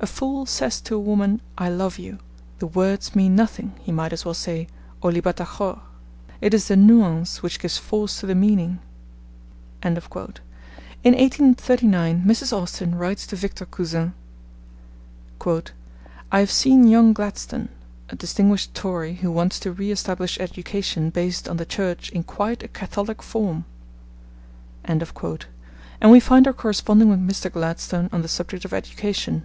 A 0.00 0.06
fool 0.08 0.46
says 0.46 0.80
to 0.80 0.96
a 0.96 0.98
woman, 0.98 1.40
"I 1.56 1.68
love 1.68 1.96
you"; 1.96 2.18
the 2.58 2.66
words 2.66 3.14
mean 3.14 3.36
nothing, 3.36 3.74
he 3.82 3.92
might 3.92 4.12
as 4.12 4.24
well 4.24 4.34
say 4.34 4.66
"Olli 5.00 5.20
Batachor"; 5.22 5.78
it 6.40 6.52
is 6.52 6.66
the 6.66 6.74
nuance 6.74 7.40
which 7.40 7.60
gives 7.60 7.78
force 7.78 8.18
to 8.18 8.26
the 8.26 8.34
meaning.' 8.34 8.80
In 9.84 9.94
1839 9.94 12.24
Mrs. 12.24 12.52
Austin 12.52 12.96
writes 12.96 13.28
to 13.28 13.36
Victor 13.36 13.64
Cousin: 13.64 14.12
'I 15.40 15.60
have 16.32 16.50
seen 16.50 16.88
young 16.88 17.12
Gladstone, 17.12 17.68
a 18.10 18.16
distinguished 18.16 18.74
Tory 18.74 19.14
who 19.14 19.30
wants 19.30 19.60
to 19.60 19.70
re 19.70 19.92
establish 19.92 20.36
education 20.40 21.10
based 21.10 21.48
on 21.48 21.58
the 21.58 21.64
Church 21.66 22.10
in 22.10 22.24
quite 22.24 22.64
a 22.64 22.68
Catholic 22.68 23.22
form'; 23.22 23.66
and 24.82 25.06
we 26.10 26.18
find 26.18 26.46
her 26.46 26.52
corresponding 26.52 27.08
with 27.08 27.20
Mr. 27.20 27.52
Gladstone 27.52 28.10
on 28.12 28.22
the 28.22 28.26
subject 28.28 28.64
of 28.64 28.72
education. 28.72 29.44